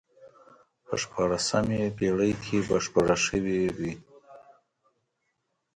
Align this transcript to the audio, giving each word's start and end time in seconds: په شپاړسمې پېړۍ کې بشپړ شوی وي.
په 0.85 0.93
شپاړسمې 1.01 1.81
پېړۍ 1.97 2.33
کې 2.43 2.57
بشپړ 2.69 3.07
شوی 3.25 3.59
وي. 3.77 3.93